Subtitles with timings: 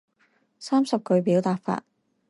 [0.57, 1.83] 三十句表達法